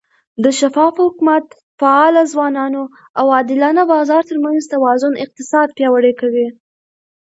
د 0.43 0.45
شفاف 0.59 0.93
حکومت، 1.05 1.45
فعاله 1.79 2.23
ځوانانو، 2.33 2.83
او 3.19 3.25
عادلانه 3.35 3.83
بازار 3.93 4.21
ترمنځ 4.31 4.61
توازن 4.73 5.13
اقتصاد 5.25 5.67
پیاوړی 5.77 6.13
کوي. 6.21 6.47